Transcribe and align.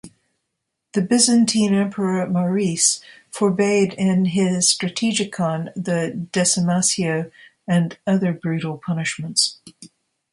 The 0.93 1.03
Byzantine 1.03 1.75
Emperor 1.75 2.27
Maurice 2.27 3.01
forbade 3.29 3.93
in 3.93 4.25
his 4.25 4.67
Strategikon 4.67 5.71
the 5.75 6.27
"decimatio" 6.33 7.31
and 7.67 7.99
other 8.07 8.33
brutal 8.33 8.79
punishments. 8.79 9.59